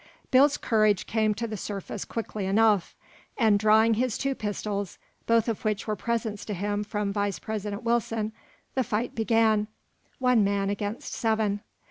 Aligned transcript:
Bill's 0.31 0.57
courage 0.57 1.05
came 1.05 1.35
to 1.35 1.45
the 1.45 1.55
surface 1.55 2.05
quickly 2.05 2.47
enough, 2.47 2.95
and 3.37 3.59
drawing 3.59 3.93
his 3.93 4.17
two 4.17 4.33
pistols 4.33 4.97
both 5.27 5.47
of 5.47 5.63
which 5.63 5.85
were 5.85 5.95
presents 5.95 6.43
to 6.45 6.55
him 6.55 6.83
from 6.83 7.13
Vice 7.13 7.37
President 7.37 7.83
Wilson 7.83 8.33
the 8.73 8.83
fight 8.83 9.13
began, 9.13 9.67
one 10.17 10.43
man 10.43 10.71
against 10.71 11.13
seven. 11.13 11.61